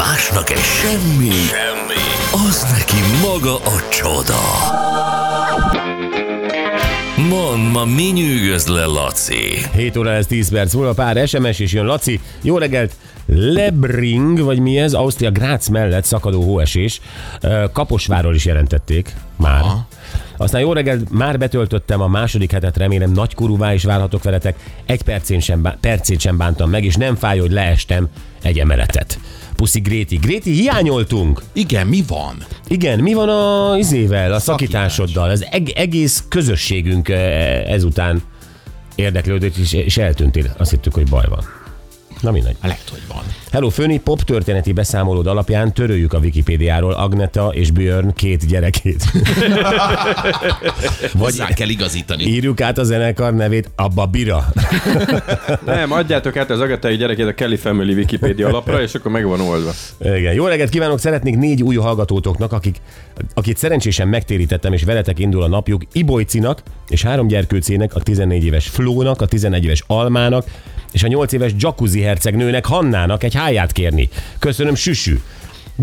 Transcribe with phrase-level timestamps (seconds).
[0.00, 2.02] Másnak egy semmi, semmi,
[2.48, 4.40] az neki maga a csoda.
[7.28, 9.66] Mond, ma mi nyűgöz le, Laci?
[9.72, 11.86] 7 óra lesz 10 perc múlva, pár SMS is jön.
[11.86, 12.92] Laci, jó reggelt!
[13.26, 14.92] Lebring, vagy mi ez?
[14.92, 17.00] Ausztria Grácz mellett szakadó hóesés.
[17.72, 19.60] Kaposváról is jelentették már.
[19.60, 19.86] Aha.
[20.36, 24.56] Aztán jó reggelt, már betöltöttem a második hetet, remélem nagy kuruvá is várhatok veletek.
[24.86, 28.08] Egy percén sem, bá- percét sem bántam meg, és nem fáj, hogy leestem
[28.42, 29.18] egy emeletet.
[29.60, 30.16] Puszi Gréti.
[30.16, 31.42] Gréti, hiányoltunk!
[31.52, 32.34] Igen, mi van?
[32.68, 34.92] Igen, mi van a izével, a Szakítás.
[34.92, 35.30] szakításoddal?
[35.30, 38.22] Az eg- egész közösségünk eh, ezután
[38.94, 40.54] érdeklődött, és, és eltűntél.
[40.58, 41.44] Azt hittük, hogy baj van.
[42.20, 42.56] Na mindegy.
[42.62, 43.22] A hogy van.
[43.52, 49.04] Hello, Főni, pop történeti beszámolód alapján töröljük a Wikipédiáról Agneta és Björn két gyerekét.
[51.18, 52.24] Hozzá kell igazítani.
[52.24, 54.52] Írjuk át a zenekar nevét Abba Bira.
[55.64, 59.40] Nem, adjátok át az agatai gyerekét a Kelly Family Wikipedia alapra, és akkor meg van
[59.40, 59.70] oldva.
[60.00, 60.34] Igen.
[60.34, 62.76] Jó reggelt kívánok, szeretnék négy új hallgatótoknak, akik,
[63.34, 68.68] akit szerencsésen megtérítettem, és veletek indul a napjuk, Ibolycinak, és három gyerkőcének, a 14 éves
[68.68, 70.44] Flónak, a 11 éves Almának,
[70.92, 74.08] és a 8 éves Jacuzzi hercegnőnek, Hannának egy háját kérni.
[74.38, 75.20] Köszönöm, Süsű.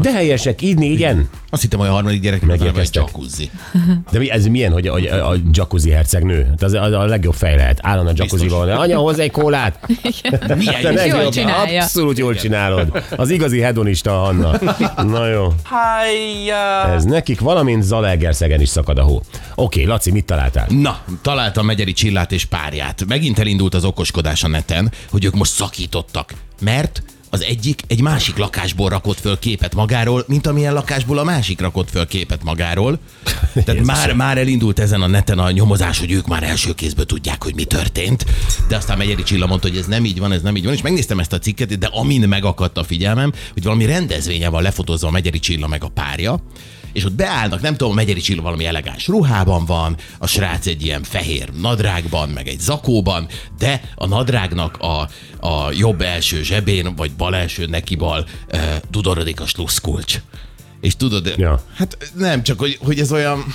[0.02, 1.30] De helyesek, így négyen.
[1.50, 3.04] Azt hittem, hogy a harmadik gyerek Megérkeztek.
[3.04, 3.50] jacuzzi.
[4.12, 6.46] De mi, ez milyen, hogy a, a, a jacuzzi hercegnő?
[6.50, 7.80] Hát Az, az a legjobb fej lehet.
[7.82, 8.78] Állandóan jacuzziban van.
[8.78, 9.88] Anya, hozz egy kólát!
[10.56, 11.20] Milyen Te jó.
[11.20, 11.82] jól csinálja.
[11.84, 13.04] Abszolút jól csinálod.
[13.16, 14.60] Az igazi hedonista Hanna.
[15.04, 15.54] Na jó.
[16.96, 19.22] Ez nekik, valamint Zalaegerszegen is szakad a hó.
[19.56, 20.68] Oké, Laci, mit találtál?
[20.70, 23.06] Na, találtam Megyeri Csillát és párját.
[23.08, 26.34] Megint elindult az okoskodás a neten, hogy ők most szakítottak.
[26.62, 31.60] Mert az egyik egy másik lakásból rakott föl képet magáról, mint amilyen lakásból a másik
[31.62, 33.00] rakott föl képet magáról.
[33.66, 37.44] Tehát már, már elindult ezen a neten a nyomozás, hogy ők már első kézből tudják,
[37.44, 38.26] hogy mi történt.
[38.68, 40.82] De aztán Megyeri Csilla mondta, hogy ez nem így van, ez nem így van, és
[40.82, 45.12] megnéztem ezt a cikket, de amin megakadt a figyelmem, hogy valami rendezvénye van lefotózva a
[45.12, 46.42] Megyeri Csilla meg a párja,
[46.94, 50.84] és ott beállnak, nem tudom, a Megyeri Csilla valami elegáns ruhában van, a srác egy
[50.84, 53.28] ilyen fehér nadrágban, meg egy zakóban,
[53.58, 55.10] de a nadrágnak a,
[55.48, 58.60] a jobb első zsebén, vagy bal első nekibal uh,
[58.92, 60.22] dudorodik a slusszkulcs.
[60.82, 61.62] És tudod, Ja.
[61.76, 63.46] hát nem, csak hogy, hogy ez olyan,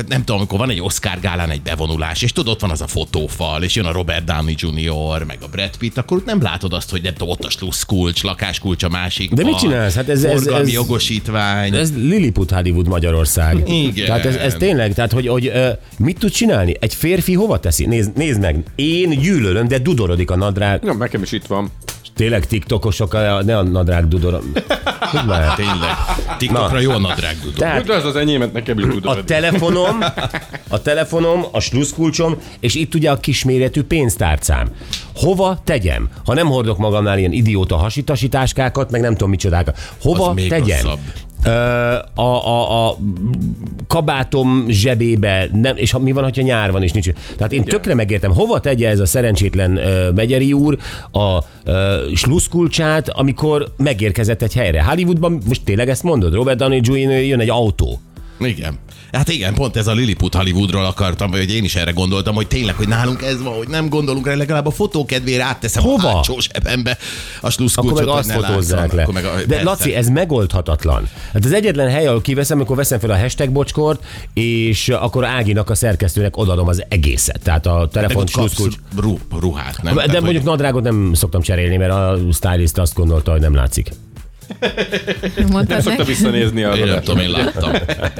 [0.00, 2.80] tehát nem tudom, amikor van egy Oscar gálán egy bevonulás, és tudod, ott van az
[2.80, 6.42] a fotófal, és jön a Robert Downey Jr., meg a Brad Pitt, akkor ott nem
[6.42, 9.32] látod azt, hogy nem tudom, ott a slusszkulcs, lakáskulcs a másik.
[9.32, 9.94] De mit csinálsz?
[9.94, 11.74] Hát ez- ez- ez- jogosítvány.
[11.74, 13.68] Ez Lilliput Hollywood Magyarország.
[13.68, 14.06] Igen.
[14.06, 15.52] Tehát ez, ez tényleg, tehát hogy, hogy
[15.98, 16.74] mit tud csinálni?
[16.80, 17.86] Egy férfi hova teszi?
[17.86, 20.80] Nézd, nézd meg, én gyűlölöm, de dudorodik a nadrág.
[20.84, 21.70] Ja, nekem is itt van.
[22.20, 24.40] Tényleg tiktokosok, a- ne a nadrág dudor.
[25.26, 25.54] Már?
[25.56, 25.90] Tényleg.
[26.38, 27.56] TikTokra jó a nadrág, Dudu.
[27.56, 29.98] Tehát De az az enyémet nekem is a telefonom,
[30.68, 34.68] a telefonom, a sluszkulcsom, és itt ugye a kisméretű pénztárcám.
[35.14, 36.08] Hova tegyem?
[36.24, 39.78] Ha nem hordok magamnál ilyen idióta hasitasi táskákat, meg nem tudom micsodákat.
[40.02, 40.82] Hova Az tegyem?
[40.82, 40.98] rosszabb.
[42.14, 42.96] A, a, a
[43.86, 47.08] kabátom zsebébe, nem, és ha, mi van, ha nyár van és nincs.
[47.36, 50.78] Tehát én tökre megértem, hova tegye ez a szerencsétlen ö, megyeri úr
[51.12, 51.38] a
[52.14, 54.82] sluszkulcsát, amikor megérkezett egy helyre.
[54.82, 57.10] Hollywoodban, most tényleg ezt mondod, Robert Downey Jr.
[57.10, 58.00] jön egy autó.
[58.40, 58.78] Igen.
[59.12, 62.74] Hát igen, pont ez a Lilliput Hollywoodról akartam, vagy én is erre gondoltam, hogy tényleg,
[62.74, 66.08] hogy nálunk ez van, hogy nem gondolunk rá, legalább a fotókedvére átteszem Hova?
[66.08, 66.98] a hátsó zsebembe
[67.40, 69.08] a sluszkulcsot, akkor meg hogy azt fotózzák le.
[69.12, 69.64] meg a, De persze.
[69.64, 71.08] Laci, ez megoldhatatlan.
[71.32, 75.70] Hát az egyetlen hely, ahol kiveszem, amikor veszem fel a hashtag bocskort, és akkor Áginak,
[75.70, 77.40] a szerkesztőnek odaadom az egészet.
[77.42, 78.74] Tehát a telefon sluszkulcs.
[78.96, 79.94] ru, ruhát, nem?
[79.94, 83.90] De Tehát, mondjuk nadrágot nem szoktam cserélni, mert a stylist azt gondolta, hogy nem látszik.
[85.50, 87.72] Mondtad Szokta visszanézni a Én nem tudom, én láttam.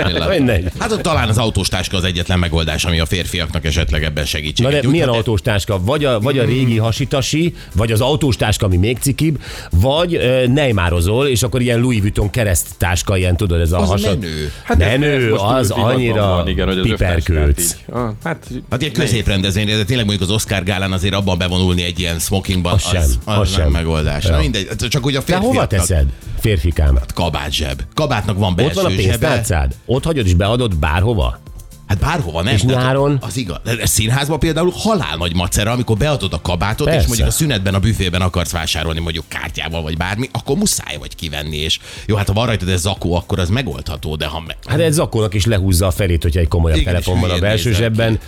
[0.08, 0.64] Én láttam.
[0.78, 4.82] Hát ott talán az autós az egyetlen megoldás, ami a férfiaknak esetleg ebben Na segítséget
[4.82, 5.80] de milyen Hát autós táska?
[5.84, 9.40] Vagy a, vagy a régi hasitasi, vagy az autós táska, ami még cikibb,
[9.70, 13.88] vagy uh, neymározol, és akkor ilyen Louis Vuitton kereszt táska, ilyen tudod, ez a Az
[13.88, 14.18] hasad.
[14.18, 14.52] menő.
[14.62, 17.76] Hát ez menő, az annyira van, igen, hogy az piperkőc.
[17.88, 21.98] Ah, Hát, Hát egy középrendezvényre, de tényleg mondjuk az Oscar gálán azért abban bevonulni egy
[21.98, 23.62] ilyen smokingban, Az az, sem, az, sem.
[23.62, 24.24] nem megoldás.
[24.24, 24.30] Ja.
[24.30, 24.38] Ja.
[24.38, 26.06] Mindegy, csak hogy a De férfiaknak hova teszed,
[26.40, 26.98] férfikám?
[27.14, 27.82] kabát zseb.
[27.94, 29.74] Kabátnak van Ott belső van a pénztárcád?
[29.86, 31.38] Ott hagyod és beadod bárhova?
[31.86, 32.54] Hát bárhova nem.
[32.54, 33.18] És Tehát nyáron?
[33.20, 33.56] Az igaz.
[33.82, 37.00] A színházban például halál nagy macera, amikor beadod a kabátot, Persze.
[37.00, 41.14] és mondjuk a szünetben a büfében akarsz vásárolni mondjuk kártyával vagy bármi, akkor muszáj vagy
[41.14, 41.56] kivenni.
[41.56, 44.78] És jó, hát ha van rajtad ez zakó, akkor az megoldható, de ha me- Hát
[44.78, 48.18] egy zakónak is lehúzza a felét, hogyha egy komolyabb Igen, telefon van a belső zsebben.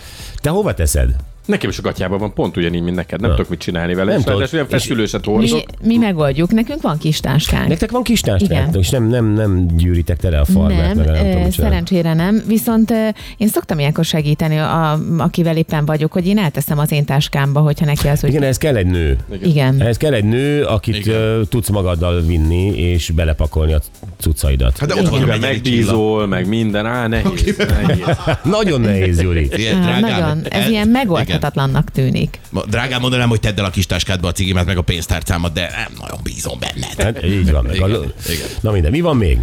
[0.41, 1.15] Te hova teszed?
[1.45, 3.19] Nekem is a gatyában van pont ugyanígy, mint neked.
[3.21, 4.09] Nem tudok mit csinálni vele.
[4.09, 4.39] Nem és tudod.
[4.39, 5.63] ráadásul olyan feszülőset Mi, hordok.
[5.83, 7.67] mi megoldjuk, nekünk van kis táskánk.
[7.67, 8.79] Nektek van kis táskátok, Igen.
[8.79, 11.51] és nem, nem, nem gyűritek tele a farmert, nem, meg nem tudom, ö, csinál.
[11.51, 13.07] szerencsére nem, viszont ö,
[13.37, 17.85] én szoktam ilyenkor segíteni, a, akivel éppen vagyok, hogy én elteszem az én táskámba, hogyha
[17.85, 19.17] neki az, hogy Igen, ehhez kell egy nő.
[19.43, 19.81] igen.
[19.81, 21.45] Ehhez kell egy nő, akit Igen.
[21.49, 23.81] tudsz magaddal vinni, és belepakolni a
[24.17, 24.77] cuccaidat.
[24.77, 26.85] Hát de ott van megbízol, meg minden.
[26.85, 27.55] Á, nehéz.
[27.57, 28.05] nehéz.
[28.43, 29.21] Nagyon nehéz.
[29.21, 30.87] Ilyen, drágám, Nagyon, ez ilyen
[31.33, 32.39] megoldhatatlannak tűnik.
[32.69, 35.97] Drágám, mondanám, hogy tedd el a kis táskádba a cigimet, meg a pénztárcámat, de nem
[35.99, 37.01] nagyon bízom benned.
[37.01, 37.65] Hát így van.
[37.65, 37.87] Meg a...
[37.87, 38.47] Igen, igen.
[38.61, 39.39] Na minden, mi van még?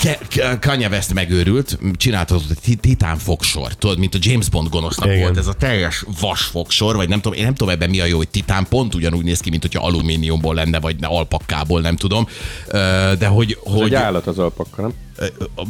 [0.00, 3.72] Ke- Kanye West megőrült, csináltatott egy ti- titán fogsor.
[3.74, 5.20] Tudod, mint a James Bond gonosznak Igen.
[5.20, 8.04] volt ez a teljes vas fogsor, vagy nem tudom, én nem tudom ebben mi a
[8.04, 11.96] jó, hogy titán pont ugyanúgy néz ki, mint hogyha alumíniumból lenne, vagy ne alpakkából, nem
[11.96, 12.28] tudom.
[12.66, 14.92] Ö, De hogy, Ez egy hogy állat az alpakka, nem?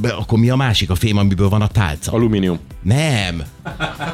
[0.03, 2.13] Akkor mi a másik a fém, amiből van a tálca?
[2.13, 2.59] Alumínium.
[2.83, 3.43] Nem.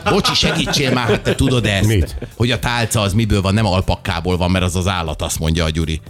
[0.04, 1.86] Bocsi, segítsél már, hát te tudod ezt.
[1.86, 2.16] Mit?
[2.36, 5.64] Hogy a tálca az miből van, nem alpakkából van, mert az az állat, azt mondja
[5.64, 6.00] a Gyuri.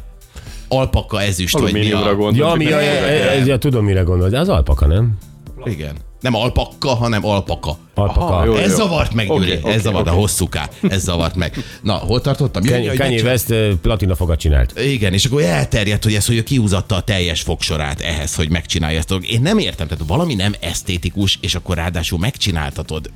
[0.68, 2.14] Alpaka ezüst, vagy mi a...
[2.14, 2.36] gondolt.
[2.36, 4.34] Ja, mi a, ez, ja, tudom, mire gondolod.
[4.34, 5.18] Az alpaka, nem?
[5.64, 5.96] Igen.
[6.20, 7.78] Nem alpakka, hanem alpaka.
[7.94, 8.26] Alpaka.
[8.26, 8.54] Aha, jó.
[8.54, 9.50] Ez zavart meg, Gyuri.
[9.50, 10.16] Oké, oké, ez zavart, oké.
[10.16, 10.68] a hosszú ká.
[10.88, 11.64] Ez zavart meg.
[11.82, 12.62] Na, hol tartottam?
[12.96, 14.80] Kanye West ö, platinafogat csinált.
[14.80, 19.12] igen, és akkor elterjedt, hogy ez, hogy kiúzatta a teljes fogsorát ehhez, hogy megcsinálja ezt.
[19.30, 23.10] Én nem értem, tehát valami nem esztétikus, és akkor ráadásul megcsináltatod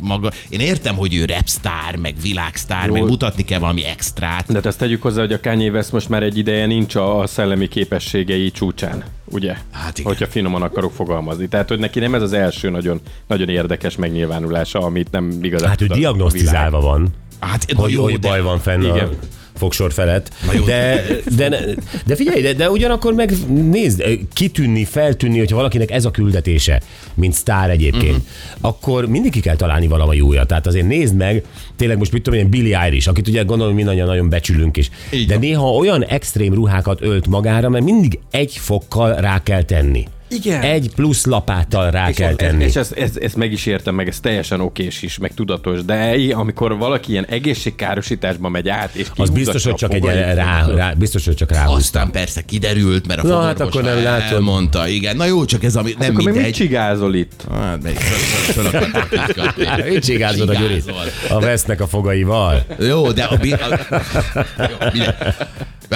[0.00, 0.30] maga.
[0.48, 2.92] Én értem, hogy ő rapstar, meg világsztár, Jó.
[2.92, 4.46] meg mutatni kell valami extrát.
[4.46, 7.26] De hát ezt tegyük hozzá, hogy a Kanye West most már egy ideje nincs a
[7.26, 9.56] szellemi képességei csúcsán, ugye?
[9.70, 10.12] Hát igen.
[10.12, 11.48] Hogyha finoman akarok fogalmazni.
[11.48, 15.80] Tehát, hogy neki nem ez az első nagyon, nagyon érdekes megnyilvánulása, amit nem igazán Hát
[15.80, 17.08] a diagnosztizálva van.
[17.40, 19.08] Hát, hogy, jó, hogy baj van fenn Igen.
[19.08, 20.30] a fogsor felett.
[20.66, 21.04] De,
[21.36, 21.74] de,
[22.06, 23.32] de figyelj, de, de ugyanakkor meg
[23.70, 26.80] nézd, kitűnni, feltűnni, hogyha valakinek ez a küldetése,
[27.14, 28.24] mint sztár egyébként, uh-huh.
[28.60, 30.46] akkor mindig ki kell találni valami újat.
[30.46, 31.44] Tehát azért nézd meg,
[31.76, 34.90] tényleg most mit tudom én, Billy Irish, akit ugye gondolom mindannyian nagyon becsülünk is.
[35.12, 35.42] Így de van.
[35.42, 40.06] néha olyan extrém ruhákat ölt magára, mert mindig egy fokkal rá kell tenni.
[40.30, 40.60] Igen.
[40.60, 42.64] Egy plusz lapáttal rá És, kell ez, tenni.
[42.64, 46.16] és ezt, ezt, ezt meg is értem, meg ez teljesen okés is, meg tudatos, de
[46.32, 51.24] amikor valaki ilyen egészségkárosításba megy át, és az biztos, hogy csak egy rá, rá, biztos,
[51.24, 51.76] hogy csak ráhúzta.
[51.76, 54.32] Aztán persze kiderült, mert a Na, hát akkor nem látod.
[54.32, 54.88] elmondta.
[54.88, 56.52] Igen, na jó, csak ez ami nem Akkor még mit mindegy.
[56.52, 57.44] csigázol itt?
[57.52, 60.92] Hát, meg föl- föl- csigázod a Gyurit.
[61.28, 62.64] A vesznek a fogaival.
[62.78, 63.60] Jó, de a, a, mindegy.
[63.60, 63.78] A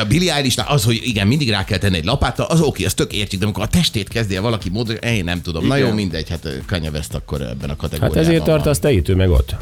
[0.08, 3.12] Billy Eilish, az, hogy igen, mindig rá kell tenni egy lapáttal, az oké, az tök
[3.12, 5.67] értjük, de amikor a testét kezdi el valaki módon, én nem tudom.
[5.67, 5.94] Na jó, Igen.
[5.94, 8.56] mindegy, hát Kanye West akkor ebben a Hát kategóriában ezért van.
[8.56, 9.55] tartasz te itt, meg ott.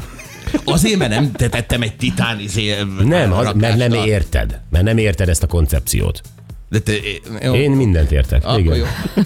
[0.65, 4.59] Azért, mert nem te- tettem egy titán izé, Nem, az, mert nem érted.
[4.69, 6.21] Mert nem érted ezt a koncepciót.
[6.73, 6.93] De te,
[7.41, 7.53] jó.
[7.53, 8.45] Én mindent értek.
[8.45, 8.75] Akkor Igen.
[8.75, 8.85] jó.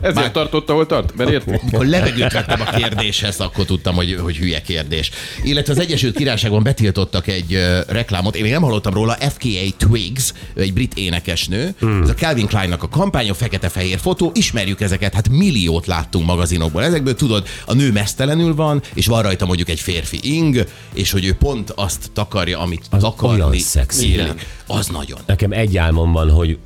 [0.00, 1.16] Ezért Már- tartott, ahol tart?
[1.16, 1.58] Mert érted?
[1.62, 5.10] Amikor levegőt vettem a kérdéshez, akkor tudtam, hogy, hogy hülye kérdés.
[5.42, 10.32] Illetve az Egyesült Királyságban betiltottak egy uh, reklámot, én még nem hallottam róla, FKA Twigs,
[10.56, 11.74] egy brit énekesnő.
[11.78, 12.02] Hmm.
[12.02, 16.82] Ez a Calvin Kleinnak a kampánya, fekete-fehér fotó, ismerjük ezeket, hát milliót láttunk magazinokból.
[16.82, 20.64] Ezekből tudod, a nő mesztelenül van, és van rajta mondjuk egy férfi ing,
[20.94, 24.20] és hogy ő pont azt takarja, amit Az takarni olyan szexi.
[24.66, 25.18] Az nagyon.
[25.26, 26.58] Nekem egy álmom van, hogy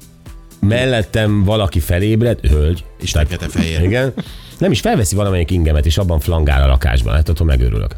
[0.61, 3.83] mellettem valaki felébred, hölgy, És fekete-fehér.
[3.83, 4.15] igen,
[4.59, 7.15] nem is felveszi valamelyik ingemet, és abban flangál a lakásban.
[7.15, 7.97] Hát attól megőrülök.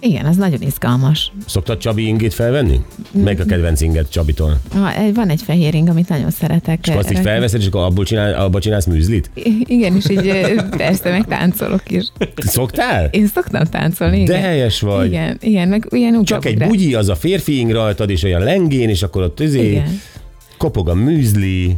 [0.00, 1.32] Igen, az nagyon izgalmas.
[1.46, 2.80] Szoktad Csabi ingét felvenni?
[3.12, 4.60] Meg a kedvenc inget Csabitól?
[4.72, 6.86] Ha, Van egy fehér ing, amit nagyon szeretek.
[6.86, 9.30] És azt így felveszed, és akkor abból, csinál, abból csinálsz műzlit?
[9.64, 12.04] Igen, és így persze meg táncolok is.
[12.36, 13.08] Szoktál?
[13.10, 14.40] Én szoktam táncolni, De igen.
[14.48, 15.06] helyes vagy.
[15.06, 18.88] Igen, igen, meg ilyen Csak egy bugyi, az a férfi ing rajtad, és olyan lengén,
[18.88, 20.00] és akkor ott izé, Igen.
[20.58, 21.76] kopog a műzli.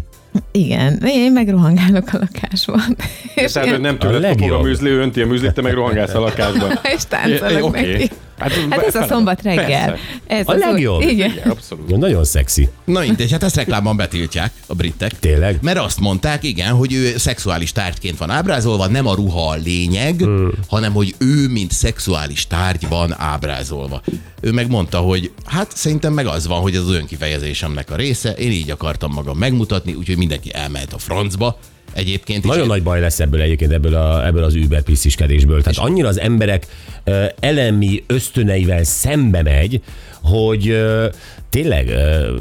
[0.52, 2.96] Igen, én meg rohangálok a lakásban.
[3.34, 4.62] És, Tehát, hogy ilyen, nem A tőled a legjobb.
[4.62, 6.79] műzli, ő önti a műzlit, te meg rohangálsz a lakásban.
[6.82, 7.93] és táncolok Oké.
[7.93, 8.10] neki.
[8.43, 9.87] Hát, Hát ez a szombat reggel.
[9.87, 10.03] Persze.
[10.27, 11.01] Ez A az, legjobb.
[11.01, 11.32] Igen.
[11.44, 11.91] Abszolút.
[11.91, 12.69] Ja, nagyon szexi.
[12.84, 15.19] Na mindegy, hát ezt reklámban betiltják a britek.
[15.19, 15.58] Tényleg?
[15.63, 20.20] Mert azt mondták, igen, hogy ő szexuális tárgyként van ábrázolva, nem a ruha a lényeg,
[20.20, 20.51] hmm.
[20.69, 24.03] hanem hogy ő, mint szexuális tárgy van ábrázolva.
[24.41, 28.51] Ő megmondta, hogy hát szerintem meg az van, hogy ez az önkifejezésemnek a része, én
[28.51, 31.58] így akartam magam megmutatni, úgyhogy mindenki elmehet a francba.
[31.93, 35.62] Egyébként Nagyon is nagy baj lesz ebből egyébként, ebből, a, ebből az Uber pisziskedésből.
[35.62, 36.67] Tehát annyira az emberek
[37.05, 39.82] ö, elemi ösztöneivel szembe megy,
[40.22, 41.06] hogy ö,
[41.51, 42.34] tényleg, ö,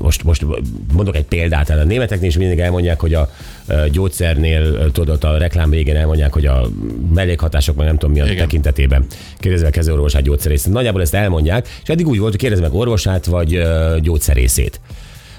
[0.00, 0.44] most, most
[0.92, 3.30] mondok egy példát, a németeknél is mindig elmondják, hogy a
[3.66, 6.68] ö, gyógyszernél, tudod, a reklám végén elmondják, hogy a
[7.14, 8.36] mellékhatások, meg nem tudom mi a Igen.
[8.36, 9.06] tekintetében.
[9.38, 10.72] Kérdezve a kezőorvosát, gyógyszerészét.
[10.72, 14.80] Nagyjából ezt elmondják, és eddig úgy volt, hogy kérdezve meg orvosát, vagy ö, gyógyszerészét.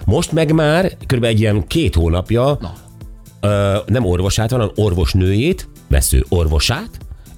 [0.05, 1.23] Most meg már kb.
[1.23, 2.73] egy ilyen két hónapja Na.
[3.85, 6.89] Nem orvosát, hanem orvosnőjét, vesző orvosát,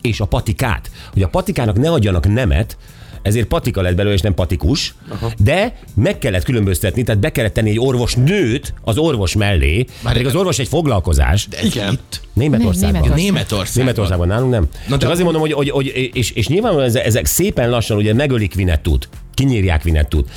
[0.01, 0.91] és a patikát.
[1.13, 2.77] Hogy a patikának ne adjanak nemet,
[3.21, 5.31] ezért patika lett belőle, és nem patikus, Aha.
[5.37, 10.13] de meg kellett különböztetni, tehát be kellett tenni egy orvos nőt az orvos mellé, Már
[10.13, 11.47] pedig az orvos egy foglalkozás.
[11.47, 11.93] De Igen.
[11.93, 12.21] itt.
[12.33, 12.91] Németországban.
[13.01, 13.23] Németország.
[13.25, 13.83] Németországban.
[13.83, 14.61] Németországban nálunk nem.
[14.61, 17.69] Na Na, de Csak azért mondom, hogy, hogy, hogy és, és nyilvánvalóan ezek, ezek szépen
[17.69, 20.29] lassan ugye megölik Vinettut, kinyírják Vinettut.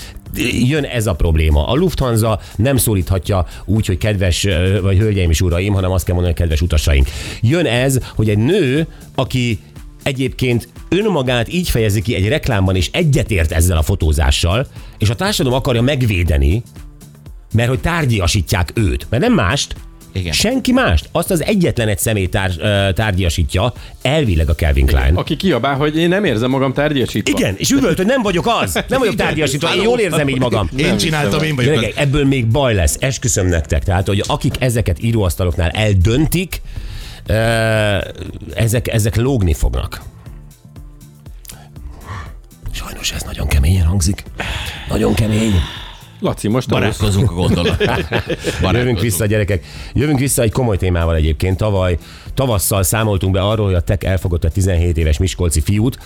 [0.52, 1.66] Jön ez a probléma.
[1.66, 4.46] A Lufthansa nem szólíthatja úgy, hogy kedves,
[4.82, 7.08] vagy hölgyeim és uraim, hanem azt kell mondani, hogy kedves utasaink.
[7.40, 9.58] Jön ez, hogy egy nő, aki
[10.02, 14.66] egyébként önmagát így fejezi ki egy reklámban, és egyetért ezzel a fotózással,
[14.98, 16.62] és a társadalom akarja megvédeni,
[17.54, 19.06] mert hogy tárgyiasítják őt.
[19.10, 19.74] Mert nem mást,
[20.12, 20.32] Igen.
[20.32, 21.08] senki mást.
[21.12, 22.50] Azt az egyetlen egy személy tár,
[22.94, 25.14] tárgyasítja, elvileg a Calvin Klein.
[25.14, 27.38] Aki kiabál, hogy én nem érzem magam tárgyasítva.
[27.38, 28.84] Igen, és üvölt, hogy nem vagyok az.
[28.88, 30.68] Nem vagyok tárgyasítva, én jól érzem így magam.
[30.76, 31.74] Én csináltam, én vagyok.
[31.74, 33.84] Gyerekek, ebből még baj lesz, esküszöm nektek.
[33.84, 36.60] Tehát, hogy akik ezeket íróasztaloknál eldöntik,
[38.54, 40.02] ezek, ezek lógni fognak.
[42.72, 44.24] Sajnos ez nagyon keményen hangzik.
[44.88, 45.54] Nagyon kemény.
[46.20, 47.84] Laci, most Barátkozunk a gondolat.
[48.72, 49.64] Jövünk vissza, gyerekek.
[49.94, 51.56] Jövünk vissza egy komoly témával egyébként.
[51.56, 51.98] Tavaly
[52.34, 55.98] tavasszal számoltunk be arról, hogy a TEK elfogott a 17 éves miskolci fiút,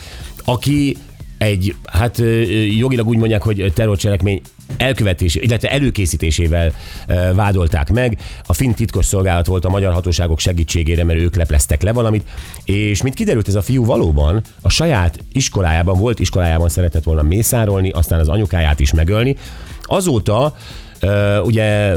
[0.44, 0.96] aki
[1.38, 2.22] egy, hát
[2.76, 4.40] jogilag úgy mondják, hogy terrorcselekmény
[4.76, 6.72] elkövetés, illetve előkészítésével
[7.34, 8.18] vádolták meg.
[8.46, 12.28] A finn titkos szolgálat volt a magyar hatóságok segítségére, mert ők lepleztek le valamit,
[12.64, 17.90] és mint kiderült, ez a fiú valóban a saját iskolájában, volt iskolájában szeretett volna mészárolni,
[17.90, 19.36] aztán az anyukáját is megölni.
[19.86, 20.54] Azóta
[21.02, 21.94] Uh, ugye,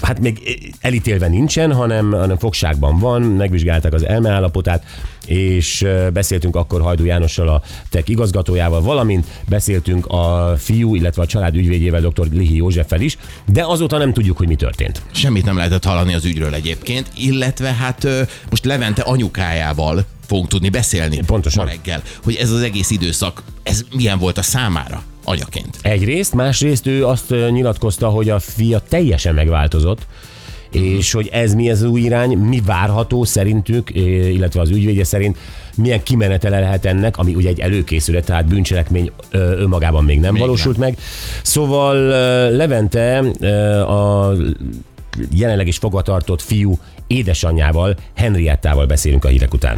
[0.00, 4.84] hát még elítélve nincsen, hanem, hanem fogságban van, megvizsgálták az elmeállapotát,
[5.26, 11.54] és beszéltünk akkor Hajdú Jánossal, a TEK igazgatójával, valamint beszéltünk a fiú, illetve a család
[11.54, 12.26] ügyvédjével, dr.
[12.32, 13.18] Lihi Józseffel is,
[13.52, 15.02] de azóta nem tudjuk, hogy mi történt.
[15.12, 18.08] Semmit nem lehetett hallani az ügyről egyébként, illetve hát
[18.50, 21.20] most Levente anyukájával fogunk tudni beszélni.
[21.26, 21.64] Pontosan.
[21.64, 25.78] Ma reggel, hogy ez az egész időszak, ez milyen volt a számára anyaként.
[25.82, 30.06] Egyrészt, másrészt ő azt nyilatkozta, hogy a fia teljesen megváltozott,
[30.70, 35.38] és hogy ez mi ez az új irány, mi várható szerintük, illetve az ügyvédje szerint,
[35.76, 40.76] milyen kimenetele lehet ennek, ami ugye egy előkészület, tehát bűncselekmény önmagában még nem Még valósult
[40.76, 40.98] meg.
[41.42, 41.96] Szóval
[42.50, 43.18] Levente
[43.82, 44.32] a
[45.34, 49.76] jelenleg is fogvatartott fiú édesanyjával, Henriettával beszélünk a hírek után.